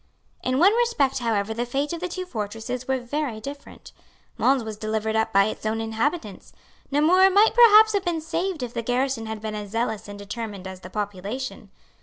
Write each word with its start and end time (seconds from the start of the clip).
In 0.43 0.57
one 0.57 0.73
respect 0.77 1.19
however 1.19 1.53
the 1.53 1.63
fate 1.63 1.93
of 1.93 1.99
the 1.99 2.07
two 2.07 2.25
fortresses 2.25 2.87
was 2.87 3.07
very 3.07 3.39
different. 3.39 3.91
Mons 4.35 4.63
was 4.63 4.75
delivered 4.75 5.15
up 5.15 5.31
by 5.31 5.45
its 5.45 5.63
own 5.63 5.79
inhabitants. 5.79 6.53
Namur 6.89 7.29
might 7.29 7.53
perhaps 7.53 7.93
have 7.93 8.03
been 8.05 8.19
saved 8.19 8.63
if 8.63 8.73
the 8.73 8.81
garrison 8.81 9.27
had 9.27 9.41
been 9.41 9.53
as 9.53 9.69
zealous 9.69 10.07
and 10.07 10.17
determined 10.17 10.65
as 10.65 10.79
the 10.79 10.89
population. 10.89 11.69